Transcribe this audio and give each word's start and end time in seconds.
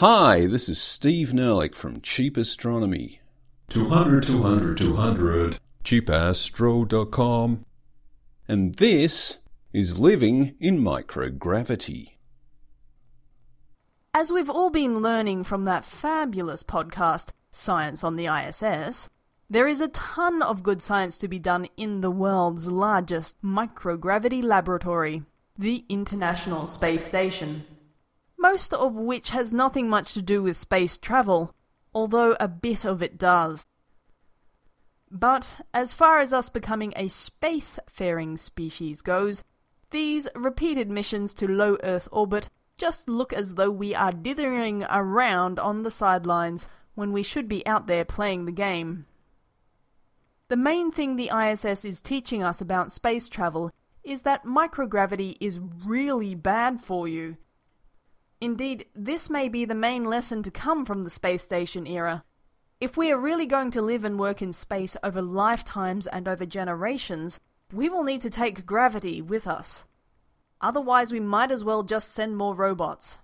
Hi, 0.00 0.46
this 0.46 0.70
is 0.70 0.80
Steve 0.80 1.32
Nerlich 1.34 1.74
from 1.74 2.00
Cheap 2.00 2.38
Astronomy. 2.38 3.20
200, 3.68 4.22
200, 4.22 4.78
200. 4.78 5.58
cheapastro.com. 5.84 7.66
And 8.48 8.74
this 8.76 9.36
is 9.74 9.98
Living 9.98 10.54
in 10.58 10.78
Microgravity. 10.78 12.12
As 14.14 14.32
we've 14.32 14.48
all 14.48 14.70
been 14.70 15.02
learning 15.02 15.44
from 15.44 15.66
that 15.66 15.84
fabulous 15.84 16.62
podcast, 16.62 17.32
Science 17.50 18.02
on 18.02 18.16
the 18.16 18.24
ISS, 18.24 19.10
there 19.50 19.68
is 19.68 19.82
a 19.82 19.88
ton 19.88 20.40
of 20.40 20.62
good 20.62 20.80
science 20.80 21.18
to 21.18 21.28
be 21.28 21.38
done 21.38 21.68
in 21.76 22.00
the 22.00 22.10
world's 22.10 22.68
largest 22.68 23.36
microgravity 23.42 24.42
laboratory, 24.42 25.24
the 25.58 25.84
International 25.90 26.64
Space 26.64 27.04
Station. 27.04 27.66
Most 28.40 28.72
of 28.72 28.94
which 28.94 29.30
has 29.30 29.52
nothing 29.52 29.90
much 29.90 30.14
to 30.14 30.22
do 30.22 30.42
with 30.42 30.56
space 30.56 30.96
travel, 30.96 31.54
although 31.94 32.38
a 32.40 32.48
bit 32.48 32.86
of 32.86 33.02
it 33.02 33.18
does. 33.18 33.66
But 35.10 35.60
as 35.74 35.92
far 35.92 36.20
as 36.20 36.32
us 36.32 36.48
becoming 36.48 36.94
a 36.96 37.08
spacefaring 37.08 38.38
species 38.38 39.02
goes, 39.02 39.44
these 39.90 40.26
repeated 40.34 40.88
missions 40.88 41.34
to 41.34 41.46
low 41.46 41.76
Earth 41.82 42.08
orbit 42.10 42.48
just 42.78 43.10
look 43.10 43.34
as 43.34 43.56
though 43.56 43.70
we 43.70 43.94
are 43.94 44.10
dithering 44.10 44.84
around 44.84 45.58
on 45.58 45.82
the 45.82 45.90
sidelines 45.90 46.66
when 46.94 47.12
we 47.12 47.22
should 47.22 47.46
be 47.46 47.66
out 47.66 47.88
there 47.88 48.06
playing 48.06 48.46
the 48.46 48.52
game. 48.52 49.04
The 50.48 50.56
main 50.56 50.90
thing 50.90 51.16
the 51.16 51.30
ISS 51.30 51.84
is 51.84 52.00
teaching 52.00 52.42
us 52.42 52.62
about 52.62 52.90
space 52.90 53.28
travel 53.28 53.70
is 54.02 54.22
that 54.22 54.46
microgravity 54.46 55.36
is 55.40 55.60
really 55.84 56.34
bad 56.34 56.80
for 56.80 57.06
you. 57.06 57.36
Indeed, 58.40 58.86
this 58.94 59.28
may 59.28 59.48
be 59.48 59.64
the 59.66 59.74
main 59.74 60.04
lesson 60.04 60.42
to 60.44 60.50
come 60.50 60.86
from 60.86 61.02
the 61.02 61.10
space 61.10 61.42
station 61.42 61.86
era. 61.86 62.24
If 62.80 62.96
we 62.96 63.12
are 63.12 63.18
really 63.18 63.44
going 63.44 63.70
to 63.72 63.82
live 63.82 64.04
and 64.04 64.18
work 64.18 64.40
in 64.40 64.54
space 64.54 64.96
over 65.02 65.20
lifetimes 65.20 66.06
and 66.06 66.26
over 66.26 66.46
generations, 66.46 67.38
we 67.70 67.90
will 67.90 68.02
need 68.02 68.22
to 68.22 68.30
take 68.30 68.64
gravity 68.64 69.20
with 69.20 69.46
us. 69.46 69.84
Otherwise, 70.62 71.12
we 71.12 71.20
might 71.20 71.52
as 71.52 71.64
well 71.64 71.82
just 71.82 72.12
send 72.12 72.36
more 72.36 72.54
robots. 72.54 73.18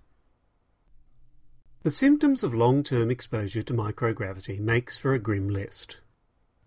The 1.81 1.91
symptoms 1.91 2.43
of 2.43 2.53
long-term 2.53 3.09
exposure 3.09 3.63
to 3.63 3.73
microgravity 3.73 4.59
makes 4.59 4.97
for 4.97 5.13
a 5.13 5.19
grim 5.19 5.49
list. 5.49 5.97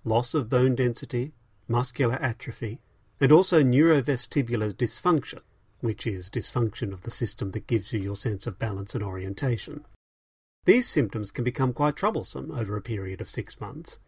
Loss 0.05 0.35
of 0.35 0.49
bone 0.49 0.75
density, 0.75 1.35
muscular 1.69 2.17
atrophy, 2.17 2.81
and 3.21 3.31
also 3.31 3.63
neurovestibular 3.63 4.73
dysfunction, 4.73 5.41
which 5.81 6.07
is 6.07 6.31
dysfunction 6.31 6.93
of 6.93 7.03
the 7.03 7.11
system 7.11 7.51
that 7.53 7.67
gives 7.67 7.93
you 7.93 8.01
your 8.01 8.17
sense 8.17 8.47
of 8.47 8.59
balance 8.59 8.95
and 8.95 9.03
orientation. 9.05 9.85
These 10.65 10.89
symptoms 10.89 11.31
can 11.31 11.45
become 11.45 11.73
quite 11.73 11.97
troublesome 11.97 12.51
over 12.51 12.77
a 12.77 12.83
period 12.83 13.21
of 13.21 13.31
six 13.31 13.61
months. 13.61 13.99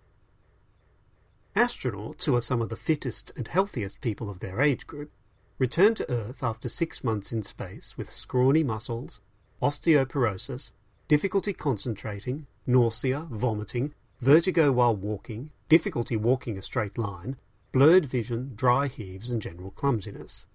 Astronauts, 1.57 2.25
who 2.25 2.37
are 2.37 2.41
some 2.41 2.63
of 2.63 2.69
the 2.69 2.77
fittest 2.77 3.33
and 3.37 3.49
healthiest 3.49 4.01
people 4.01 4.31
of 4.31 4.41
their 4.41 4.61
age 4.61 4.87
group, 4.87 5.11
return 5.59 5.95
to 5.95 6.11
Earth 6.11 6.43
after 6.43 6.69
six 6.69 7.05
months 7.05 7.33
in 7.33 7.43
space 7.43 7.97
with 7.97 8.11
scrawny 8.11 8.65
muscles, 8.65 9.21
osteoporosis, 9.63 10.73
difficulty 11.09 11.53
concentrating, 11.53 12.47
nausea, 12.67 13.27
vomiting, 13.31 13.95
vertigo 14.21 14.73
while 14.73 14.97
walking, 14.97 15.51
difficulty 15.69 16.17
walking 16.17 16.57
a 16.57 16.63
straight 16.63 16.97
line, 16.97 17.37
blurred 17.71 18.07
vision, 18.07 18.53
dry 18.55 18.87
heaves, 18.87 19.31
and 19.31 19.43
general 19.43 19.71
clumsiness. 19.71 20.47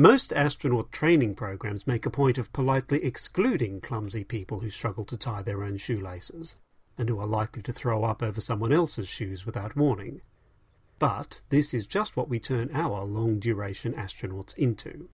Most 0.00 0.32
astronaut 0.32 0.92
training 0.92 1.34
programs 1.34 1.84
make 1.84 2.06
a 2.06 2.10
point 2.10 2.38
of 2.38 2.52
politely 2.52 3.02
excluding 3.02 3.80
clumsy 3.80 4.22
people 4.22 4.60
who 4.60 4.70
struggle 4.70 5.02
to 5.02 5.16
tie 5.16 5.42
their 5.42 5.64
own 5.64 5.76
shoelaces, 5.76 6.54
and 6.96 7.08
who 7.08 7.18
are 7.18 7.26
likely 7.26 7.62
to 7.62 7.72
throw 7.72 8.04
up 8.04 8.22
over 8.22 8.40
someone 8.40 8.72
else's 8.72 9.08
shoes 9.08 9.44
without 9.44 9.74
warning. 9.74 10.20
But 11.00 11.40
this 11.48 11.74
is 11.74 11.84
just 11.84 12.16
what 12.16 12.28
we 12.28 12.38
turn 12.38 12.70
our 12.72 13.04
long 13.04 13.40
duration 13.40 13.92
astronauts 13.92 14.56
into. 14.56 15.08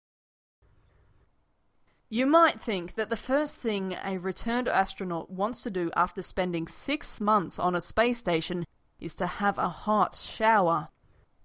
You 2.10 2.26
might 2.26 2.60
think 2.62 2.96
that 2.96 3.10
the 3.10 3.16
first 3.16 3.56
thing 3.56 3.96
a 4.04 4.18
returned 4.18 4.68
astronaut 4.68 5.30
wants 5.30 5.64
to 5.64 5.72
do 5.72 5.92
after 5.96 6.22
spending 6.22 6.68
six 6.68 7.22
months 7.22 7.58
on 7.58 7.74
a 7.74 7.80
space 7.80 8.18
station 8.18 8.66
is 9.00 9.16
to 9.16 9.28
have 9.28 9.58
a 9.58 9.70
hot 9.70 10.14
shower. 10.14 10.90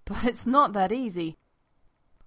But 0.03 0.25
it's 0.25 0.45
not 0.45 0.73
that 0.73 0.91
easy. 0.91 1.37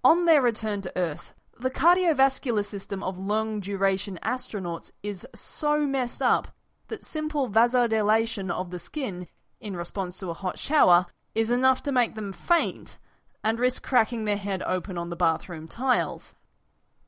On 0.04 0.24
their 0.24 0.42
return 0.42 0.80
to 0.82 0.92
Earth, 0.96 1.32
the 1.60 1.70
cardiovascular 1.70 2.64
system 2.64 3.04
of 3.04 3.18
long 3.18 3.60
duration 3.60 4.18
astronauts 4.24 4.90
is 5.02 5.26
so 5.32 5.86
messed 5.86 6.20
up 6.20 6.48
that 6.88 7.04
simple 7.04 7.48
vasodilation 7.48 8.50
of 8.50 8.70
the 8.70 8.80
skin 8.80 9.28
in 9.60 9.76
response 9.76 10.18
to 10.18 10.28
a 10.28 10.34
hot 10.34 10.58
shower 10.58 11.06
is 11.36 11.50
enough 11.50 11.84
to 11.84 11.92
make 11.92 12.16
them 12.16 12.32
faint 12.32 12.98
and 13.44 13.60
risk 13.60 13.84
cracking 13.84 14.24
their 14.24 14.36
head 14.36 14.62
open 14.64 14.98
on 14.98 15.08
the 15.08 15.16
bathroom 15.16 15.68
tiles. 15.68 16.34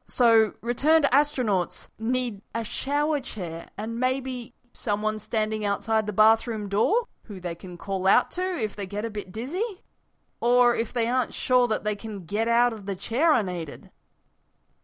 So, 0.06 0.54
returned 0.60 1.06
astronauts 1.06 1.88
need 1.98 2.42
a 2.54 2.62
shower 2.62 3.20
chair 3.20 3.70
and 3.76 3.98
maybe 3.98 4.54
someone 4.72 5.18
standing 5.18 5.64
outside 5.64 6.06
the 6.06 6.12
bathroom 6.12 6.68
door 6.68 7.06
who 7.24 7.40
they 7.40 7.54
can 7.54 7.76
call 7.76 8.06
out 8.06 8.30
to 8.32 8.42
if 8.42 8.76
they 8.76 8.86
get 8.86 9.04
a 9.04 9.10
bit 9.10 9.32
dizzy, 9.32 9.82
or 10.44 10.76
if 10.76 10.92
they 10.92 11.08
aren't 11.08 11.32
sure 11.32 11.66
that 11.66 11.84
they 11.84 11.96
can 11.96 12.26
get 12.26 12.46
out 12.46 12.70
of 12.70 12.84
the 12.84 12.94
chair 12.94 13.32
unaided. 13.32 13.88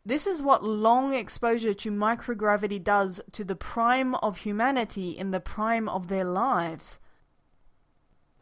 This 0.06 0.26
is 0.26 0.40
what 0.40 0.64
long 0.64 1.12
exposure 1.12 1.74
to 1.74 1.90
microgravity 1.90 2.82
does 2.82 3.20
to 3.32 3.44
the 3.44 3.54
prime 3.54 4.14
of 4.14 4.38
humanity 4.38 5.10
in 5.10 5.32
the 5.32 5.38
prime 5.38 5.86
of 5.86 6.08
their 6.08 6.24
lives. 6.24 6.98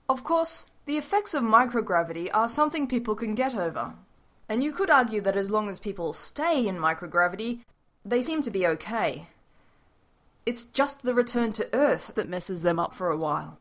Of 0.09 0.23
course, 0.23 0.71
the 0.87 0.97
effects 0.97 1.35
of 1.35 1.43
microgravity 1.43 2.31
are 2.33 2.49
something 2.49 2.87
people 2.87 3.17
can 3.17 3.35
get 3.35 3.57
over. 3.57 3.95
And 4.49 4.63
you 4.63 4.71
could 4.71 4.89
argue 4.89 5.21
that 5.23 5.37
as 5.37 5.51
long 5.51 5.69
as 5.69 5.81
people 5.81 6.13
stay 6.13 6.69
in 6.69 6.77
microgravity, 6.77 7.63
they 8.05 8.23
seem 8.23 8.43
to 8.43 8.51
be 8.53 8.65
okay. 8.65 9.27
It's 10.47 10.65
just 10.65 11.03
the 11.03 11.15
return 11.15 11.53
to 11.55 11.69
Earth 11.75 12.13
that 12.15 12.29
messes 12.29 12.63
them 12.63 12.79
up 12.79 12.95
for 12.95 13.11
a 13.11 13.17
while. 13.17 13.59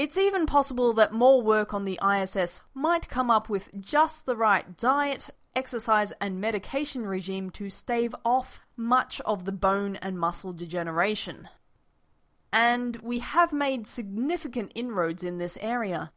It's 0.00 0.16
even 0.16 0.46
possible 0.46 0.94
that 0.94 1.12
more 1.12 1.42
work 1.42 1.74
on 1.74 1.84
the 1.84 2.00
ISS 2.02 2.62
might 2.72 3.08
come 3.08 3.30
up 3.30 3.48
with 3.48 3.68
just 3.78 4.24
the 4.24 4.36
right 4.36 4.76
diet, 4.76 5.28
exercise, 5.54 6.12
and 6.20 6.40
medication 6.40 7.04
regime 7.04 7.50
to 7.50 7.68
stave 7.68 8.14
off 8.24 8.60
much 8.76 9.20
of 9.20 9.44
the 9.44 9.52
bone 9.52 9.96
and 9.96 10.18
muscle 10.18 10.52
degeneration 10.52 11.48
and 12.52 12.96
we 12.96 13.20
have 13.20 13.52
made 13.52 13.86
significant 13.86 14.72
inroads 14.74 15.22
in 15.22 15.38
this 15.38 15.56
area, 15.60 16.10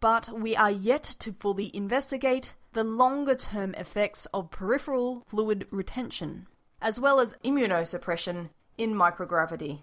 but 0.00 0.28
we 0.28 0.56
are 0.56 0.70
yet 0.70 1.02
to 1.18 1.32
fully 1.32 1.74
investigate 1.76 2.54
the 2.72 2.84
longer 2.84 3.34
term 3.34 3.74
effects 3.74 4.26
of 4.32 4.50
peripheral 4.50 5.22
fluid 5.26 5.66
retention, 5.70 6.46
as 6.80 6.98
well 6.98 7.20
as 7.20 7.36
immunosuppression 7.44 8.48
in 8.78 8.94
microgravity. 8.94 9.82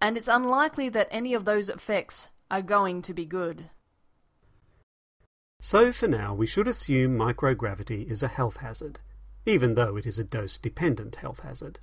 And 0.00 0.16
it's 0.16 0.28
unlikely 0.28 0.88
that 0.90 1.08
any 1.10 1.34
of 1.34 1.44
those 1.44 1.68
effects 1.68 2.28
are 2.50 2.62
going 2.62 3.02
to 3.02 3.14
be 3.14 3.24
good. 3.24 3.70
So, 5.60 5.92
for 5.92 6.06
now, 6.06 6.34
we 6.34 6.46
should 6.46 6.68
assume 6.68 7.18
microgravity 7.18 8.08
is 8.08 8.22
a 8.22 8.28
health 8.28 8.58
hazard, 8.58 9.00
even 9.44 9.74
though 9.74 9.96
it 9.96 10.06
is 10.06 10.18
a 10.18 10.24
dose 10.24 10.56
dependent 10.56 11.16
health 11.16 11.40
hazard. 11.40 11.80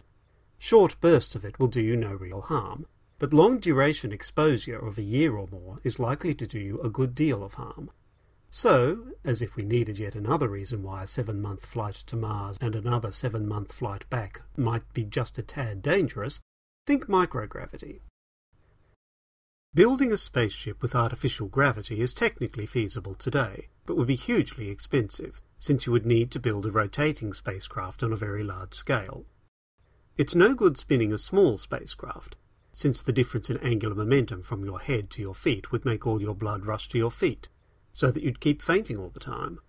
Short 0.57 0.99
bursts 1.01 1.35
of 1.35 1.43
it 1.43 1.59
will 1.59 1.67
do 1.67 1.81
you 1.81 1.97
no 1.97 2.13
real 2.13 2.41
harm, 2.41 2.85
but 3.19 3.33
long 3.33 3.59
duration 3.59 4.11
exposure 4.11 4.79
of 4.79 4.97
a 4.97 5.01
year 5.01 5.35
or 5.35 5.47
more 5.47 5.79
is 5.83 5.99
likely 5.99 6.33
to 6.35 6.47
do 6.47 6.59
you 6.59 6.81
a 6.81 6.89
good 6.89 7.13
deal 7.13 7.43
of 7.43 7.55
harm. 7.55 7.91
So, 8.49 9.11
as 9.25 9.41
if 9.41 9.57
we 9.57 9.63
needed 9.63 9.99
yet 9.99 10.15
another 10.15 10.47
reason 10.47 10.81
why 10.81 11.03
a 11.03 11.07
seven 11.07 11.41
month 11.41 11.65
flight 11.65 11.95
to 12.07 12.15
Mars 12.15 12.57
and 12.61 12.73
another 12.73 13.11
seven 13.11 13.45
month 13.45 13.73
flight 13.73 14.09
back 14.09 14.41
might 14.55 14.93
be 14.93 15.03
just 15.03 15.37
a 15.37 15.43
tad 15.43 15.81
dangerous, 15.81 16.39
think 16.85 17.07
microgravity. 17.07 17.99
Building 19.75 20.13
a 20.13 20.17
spaceship 20.17 20.81
with 20.81 20.95
artificial 20.95 21.47
gravity 21.49 21.99
is 21.99 22.13
technically 22.13 22.65
feasible 22.65 23.13
today, 23.13 23.67
but 23.85 23.97
would 23.97 24.07
be 24.07 24.15
hugely 24.15 24.69
expensive, 24.69 25.41
since 25.57 25.85
you 25.85 25.91
would 25.91 26.05
need 26.05 26.31
to 26.31 26.39
build 26.39 26.65
a 26.65 26.71
rotating 26.71 27.33
spacecraft 27.33 28.01
on 28.01 28.13
a 28.13 28.15
very 28.15 28.41
large 28.41 28.73
scale. 28.73 29.25
It's 30.17 30.33
no 30.33 30.53
good 30.53 30.77
spinning 30.77 31.11
a 31.11 31.17
small 31.17 31.57
spacecraft, 31.57 32.37
since 32.71 33.01
the 33.01 33.11
difference 33.11 33.49
in 33.49 33.57
angular 33.57 33.95
momentum 33.95 34.43
from 34.43 34.63
your 34.63 34.79
head 34.79 35.09
to 35.09 35.21
your 35.21 35.35
feet 35.35 35.73
would 35.73 35.83
make 35.83 36.07
all 36.07 36.21
your 36.21 36.35
blood 36.35 36.65
rush 36.65 36.87
to 36.89 36.97
your 36.97 37.11
feet, 37.11 37.49
so 37.91 38.11
that 38.11 38.23
you'd 38.23 38.39
keep 38.39 38.61
fainting 38.61 38.97
all 38.97 39.09
the 39.09 39.19
time. 39.19 39.59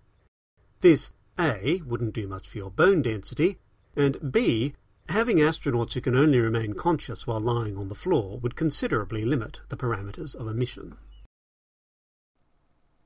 This, 0.79 1.11
A, 1.37 1.81
wouldn't 1.85 2.13
do 2.13 2.29
much 2.29 2.47
for 2.47 2.57
your 2.57 2.71
bone 2.71 3.01
density, 3.01 3.57
and 3.93 4.31
B, 4.31 4.73
having 5.09 5.37
astronauts 5.37 5.93
who 5.93 6.01
can 6.01 6.15
only 6.15 6.39
remain 6.39 6.73
conscious 6.73 7.25
while 7.25 7.39
lying 7.39 7.77
on 7.77 7.87
the 7.87 7.95
floor 7.95 8.39
would 8.39 8.55
considerably 8.55 9.23
limit 9.23 9.59
the 9.69 9.77
parameters 9.77 10.35
of 10.35 10.47
a 10.47 10.53
mission. 10.53 10.95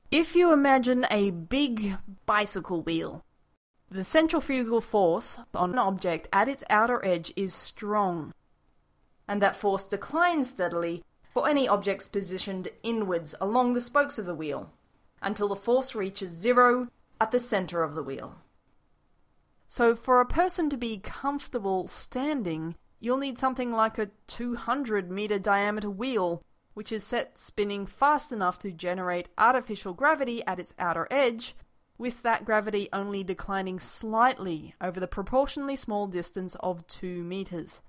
If 0.10 0.36
you 0.36 0.52
imagine 0.52 1.06
a 1.10 1.32
big 1.32 1.98
bicycle 2.26 2.82
wheel, 2.82 3.24
the 3.90 4.04
centrifugal 4.04 4.82
force 4.82 5.38
on 5.54 5.72
an 5.72 5.80
object 5.80 6.28
at 6.34 6.48
its 6.48 6.64
outer 6.70 7.04
edge 7.06 7.32
is 7.36 7.54
strong 7.54 8.34
and 9.32 9.42
that 9.42 9.56
force 9.56 9.86
declines 9.86 10.50
steadily 10.50 11.06
for 11.34 11.48
any 11.48 11.66
objects 11.66 12.06
positioned 12.06 12.68
inwards 12.84 13.34
along 13.40 13.74
the 13.74 13.80
spokes 13.80 14.18
of 14.18 14.26
the 14.26 14.36
wheel, 14.36 14.70
until 15.22 15.48
the 15.48 15.56
force 15.56 15.96
reaches 15.96 16.30
zero 16.30 16.90
at 17.22 17.32
the 17.32 17.40
center 17.40 17.82
of 17.82 17.96
the 17.96 18.04
wheel. 18.04 18.36
So, 19.74 19.96
for 19.96 20.20
a 20.20 20.26
person 20.26 20.70
to 20.72 20.76
be 20.76 20.98
comfortable 20.98 21.88
standing, 21.88 22.76
you'll 23.00 23.16
need 23.16 23.40
something 23.40 23.72
like 23.72 23.98
a 23.98 24.10
200 24.28 25.10
meter 25.10 25.40
diameter 25.40 25.90
wheel, 25.90 26.44
which 26.74 26.92
is 26.92 27.06
set 27.06 27.40
spinning 27.40 27.86
fast 27.86 28.34
enough 28.34 28.60
to 28.60 28.74
generate 28.74 29.30
artificial 29.38 29.94
gravity 29.94 30.46
at 30.46 30.60
its 30.60 30.74
outer 30.78 31.08
edge, 31.10 31.56
with 31.98 32.22
that 32.24 32.44
gravity 32.44 32.90
only 32.92 33.24
declining 33.24 33.80
slightly 33.80 34.76
over 34.82 35.00
the 35.00 35.08
proportionally 35.08 35.78
small 35.78 36.06
distance 36.06 36.58
of 36.60 36.86
2 36.88 37.24
meters. 37.24 37.80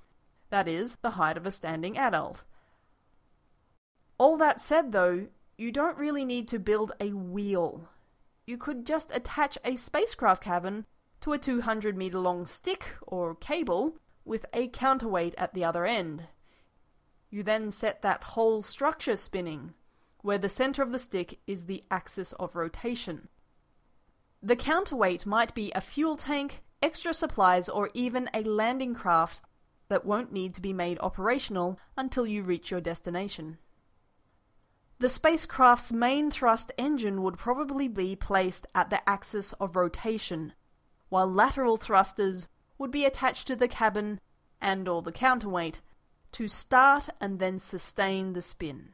That 0.51 0.69
is, 0.69 0.99
the 1.03 1.11
height 1.11 1.37
of 1.37 1.47
a 1.47 1.51
standing 1.51 1.99
adult. 1.99 2.45
All 4.19 4.37
that 4.37 4.61
said, 4.61 4.93
though, 4.93 5.27
you 5.59 5.73
don't 5.73 5.99
really 5.99 6.25
need 6.25 6.47
to 6.47 6.61
build 6.61 6.93
a 7.01 7.09
wheel. 7.09 7.89
You 8.47 8.57
could 8.57 8.87
just 8.87 9.13
attach 9.13 9.59
a 9.65 9.75
spacecraft 9.75 10.45
cabin 10.45 10.87
to 11.23 11.33
a 11.33 11.39
200 11.39 11.97
meter 11.97 12.19
long 12.19 12.45
stick 12.45 12.95
or 13.03 13.35
cable 13.35 13.97
with 14.25 14.47
a 14.53 14.69
counterweight 14.69 15.35
at 15.37 15.55
the 15.55 15.65
other 15.65 15.87
end. 15.87 16.25
You 17.31 17.43
then 17.43 17.71
set 17.71 18.03
that 18.03 18.23
whole 18.23 18.61
structure 18.61 19.17
spinning, 19.17 19.75
where 20.21 20.39
the 20.39 20.49
center 20.49 20.83
of 20.83 20.93
the 20.93 20.99
stick 20.99 21.39
is 21.47 21.65
the 21.65 21.83
axis 21.91 22.33
of 22.35 22.55
rotation. 22.55 23.29
The 24.43 24.57
counterweight 24.57 25.25
might 25.25 25.55
be 25.55 25.73
a 25.73 25.81
fuel 25.81 26.17
tank, 26.17 26.63
extra 26.83 27.15
supplies, 27.15 27.69
or 27.69 27.91
even 27.95 28.29
a 28.35 28.43
landing 28.43 28.95
craft 28.95 29.43
that 29.89 30.05
won't 30.05 30.33
need 30.33 30.55
to 30.55 30.61
be 30.61 30.73
made 30.73 30.99
operational 31.01 31.79
until 31.97 32.27
you 32.27 32.43
reach 32.43 32.71
your 32.71 32.81
destination. 32.81 33.59
The 34.99 35.09
spacecraft's 35.09 35.93
main 35.93 36.31
thrust 36.31 36.73
engine 36.79 37.23
would 37.23 37.37
probably 37.37 37.89
be 37.89 38.15
placed 38.15 38.67
at 38.75 38.91
the 38.91 39.09
axis 39.09 39.53
of 39.55 39.75
rotation, 39.77 40.53
while 41.13 41.31
lateral 41.31 41.77
thrusters 41.77 42.49
would 42.79 42.91
be 42.91 43.05
attached 43.05 43.47
to 43.47 43.55
the 43.55 43.69
cabin 43.69 44.19
and 44.63 44.89
or 44.89 45.03
the 45.03 45.13
counterweight 45.13 45.79
to 46.33 46.49
start 46.49 47.07
and 47.21 47.39
then 47.39 47.59
sustain 47.59 48.33
the 48.33 48.41
spin. 48.41 48.89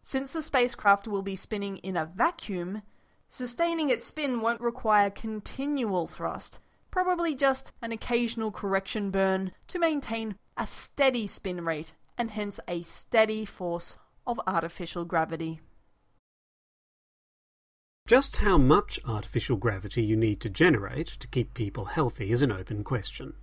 Since 0.00 0.32
the 0.32 0.42
spacecraft 0.42 1.08
will 1.08 1.22
be 1.22 1.34
spinning 1.34 1.78
in 1.78 1.96
a 1.96 2.06
vacuum, 2.06 2.82
sustaining 3.28 3.90
its 3.90 4.04
spin 4.04 4.40
won't 4.40 4.60
require 4.60 5.10
continual 5.10 6.06
thrust, 6.06 6.60
probably 6.92 7.34
just 7.34 7.72
an 7.82 7.90
occasional 7.90 8.52
correction 8.52 9.10
burn 9.10 9.50
to 9.66 9.80
maintain 9.80 10.36
a 10.56 10.68
steady 10.68 11.26
spin 11.26 11.64
rate 11.64 11.94
and 12.16 12.30
hence 12.30 12.60
a 12.68 12.82
steady 12.82 13.44
force 13.44 13.96
of 14.24 14.38
artificial 14.46 15.04
gravity. 15.04 15.60
Just 18.10 18.38
how 18.38 18.58
much 18.58 18.98
artificial 19.04 19.56
gravity 19.56 20.02
you 20.02 20.16
need 20.16 20.40
to 20.40 20.50
generate 20.50 21.06
to 21.06 21.28
keep 21.28 21.54
people 21.54 21.84
healthy 21.84 22.32
is 22.32 22.42
an 22.42 22.50
open 22.50 22.82
question. 22.82 23.34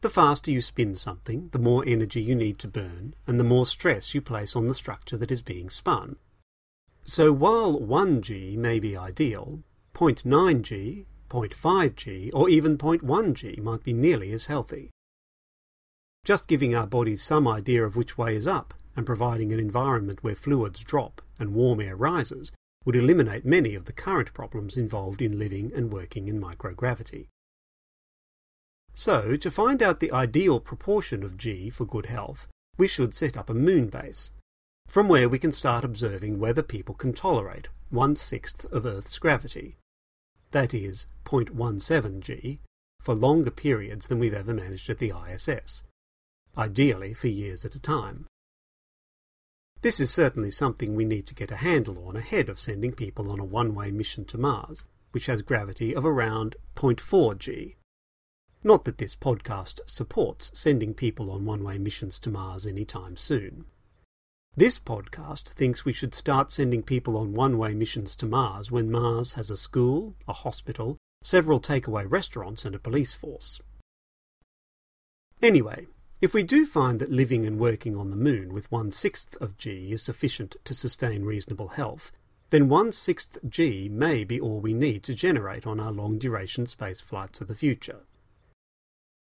The 0.00 0.08
faster 0.08 0.50
you 0.50 0.62
spin 0.62 0.94
something, 0.94 1.50
the 1.52 1.58
more 1.58 1.84
energy 1.86 2.22
you 2.22 2.34
need 2.34 2.58
to 2.60 2.66
burn, 2.66 3.14
and 3.26 3.38
the 3.38 3.44
more 3.44 3.66
stress 3.66 4.14
you 4.14 4.22
place 4.22 4.56
on 4.56 4.68
the 4.68 4.74
structure 4.74 5.18
that 5.18 5.30
is 5.30 5.42
being 5.42 5.68
spun. 5.68 6.16
So 7.04 7.30
while 7.30 7.78
1g 7.78 8.56
may 8.56 8.80
be 8.80 8.96
ideal, 8.96 9.62
0.9g, 9.92 11.04
0.5g, 11.28 12.30
or 12.32 12.48
even 12.48 12.78
0.1g 12.78 13.60
might 13.60 13.84
be 13.84 13.92
nearly 13.92 14.32
as 14.32 14.46
healthy. 14.46 14.88
Just 16.24 16.48
giving 16.48 16.74
our 16.74 16.86
bodies 16.86 17.22
some 17.22 17.46
idea 17.46 17.84
of 17.84 17.96
which 17.96 18.16
way 18.16 18.34
is 18.34 18.46
up 18.46 18.72
and 18.96 19.04
providing 19.04 19.52
an 19.52 19.60
environment 19.60 20.24
where 20.24 20.34
fluids 20.34 20.80
drop 20.80 21.20
and 21.38 21.52
warm 21.52 21.82
air 21.82 21.96
rises 21.96 22.50
would 22.84 22.96
eliminate 22.96 23.44
many 23.44 23.74
of 23.74 23.86
the 23.86 23.92
current 23.92 24.32
problems 24.34 24.76
involved 24.76 25.22
in 25.22 25.38
living 25.38 25.72
and 25.74 25.92
working 25.92 26.28
in 26.28 26.40
microgravity. 26.40 27.28
So, 28.92 29.36
to 29.36 29.50
find 29.50 29.82
out 29.82 30.00
the 30.00 30.12
ideal 30.12 30.60
proportion 30.60 31.22
of 31.22 31.36
G 31.36 31.70
for 31.70 31.84
good 31.84 32.06
health, 32.06 32.46
we 32.76 32.86
should 32.86 33.14
set 33.14 33.36
up 33.36 33.50
a 33.50 33.54
moon 33.54 33.88
base, 33.88 34.30
from 34.86 35.08
where 35.08 35.28
we 35.28 35.38
can 35.38 35.52
start 35.52 35.84
observing 35.84 36.38
whether 36.38 36.62
people 36.62 36.94
can 36.94 37.12
tolerate 37.12 37.68
one 37.90 38.16
sixth 38.16 38.64
of 38.72 38.86
Earth's 38.86 39.18
gravity, 39.18 39.76
that 40.50 40.72
is, 40.72 41.06
0.17 41.24 42.20
G, 42.20 42.58
for 43.00 43.14
longer 43.14 43.50
periods 43.50 44.06
than 44.06 44.18
we've 44.18 44.32
ever 44.34 44.54
managed 44.54 44.88
at 44.88 44.98
the 44.98 45.12
ISS, 45.28 45.82
ideally 46.56 47.12
for 47.12 47.28
years 47.28 47.64
at 47.64 47.74
a 47.74 47.80
time. 47.80 48.26
This 49.84 50.00
is 50.00 50.10
certainly 50.10 50.50
something 50.50 50.94
we 50.94 51.04
need 51.04 51.26
to 51.26 51.34
get 51.34 51.50
a 51.50 51.56
handle 51.56 52.08
on 52.08 52.16
ahead 52.16 52.48
of 52.48 52.58
sending 52.58 52.92
people 52.92 53.30
on 53.30 53.38
a 53.38 53.44
one-way 53.44 53.90
mission 53.90 54.24
to 54.24 54.38
Mars, 54.38 54.86
which 55.12 55.26
has 55.26 55.42
gravity 55.42 55.94
of 55.94 56.06
around 56.06 56.56
0.4 56.74 57.36
g. 57.36 57.76
Not 58.62 58.86
that 58.86 58.96
this 58.96 59.14
podcast 59.14 59.80
supports 59.84 60.50
sending 60.54 60.94
people 60.94 61.30
on 61.30 61.44
one-way 61.44 61.76
missions 61.76 62.18
to 62.20 62.30
Mars 62.30 62.66
anytime 62.66 63.18
soon. 63.18 63.66
This 64.56 64.78
podcast 64.78 65.50
thinks 65.50 65.84
we 65.84 65.92
should 65.92 66.14
start 66.14 66.50
sending 66.50 66.82
people 66.82 67.18
on 67.18 67.34
one-way 67.34 67.74
missions 67.74 68.16
to 68.16 68.24
Mars 68.24 68.70
when 68.70 68.90
Mars 68.90 69.34
has 69.34 69.50
a 69.50 69.56
school, 69.58 70.14
a 70.26 70.32
hospital, 70.32 70.96
several 71.22 71.60
takeaway 71.60 72.10
restaurants 72.10 72.64
and 72.64 72.74
a 72.74 72.78
police 72.78 73.12
force. 73.12 73.60
Anyway, 75.42 75.88
if 76.20 76.32
we 76.32 76.42
do 76.42 76.64
find 76.64 77.00
that 77.00 77.10
living 77.10 77.44
and 77.44 77.58
working 77.58 77.96
on 77.96 78.10
the 78.10 78.16
moon 78.16 78.52
with 78.52 78.70
one 78.70 78.90
sixth 78.90 79.36
of 79.40 79.58
G 79.58 79.92
is 79.92 80.02
sufficient 80.02 80.56
to 80.64 80.74
sustain 80.74 81.24
reasonable 81.24 81.68
health, 81.68 82.12
then 82.50 82.68
one 82.68 82.92
sixth 82.92 83.38
G 83.48 83.88
may 83.88 84.24
be 84.24 84.40
all 84.40 84.60
we 84.60 84.72
need 84.72 85.02
to 85.04 85.14
generate 85.14 85.66
on 85.66 85.80
our 85.80 85.92
long 85.92 86.18
duration 86.18 86.66
space 86.66 87.00
flights 87.00 87.40
of 87.40 87.48
the 87.48 87.54
future. 87.54 88.00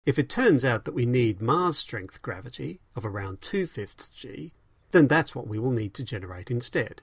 If 0.06 0.18
it 0.18 0.30
turns 0.30 0.64
out 0.64 0.84
that 0.84 0.94
we 0.94 1.04
need 1.04 1.42
Mars 1.42 1.76
strength 1.76 2.22
gravity 2.22 2.78
of 2.94 3.04
around 3.04 3.40
two 3.40 3.66
fifths 3.66 4.08
G, 4.08 4.52
then 4.92 5.08
that's 5.08 5.34
what 5.34 5.48
we 5.48 5.58
will 5.58 5.72
need 5.72 5.92
to 5.94 6.04
generate 6.04 6.50
instead. 6.50 7.02